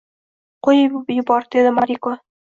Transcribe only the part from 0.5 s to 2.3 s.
—Qo‘yib yubor,— dedi Moriko.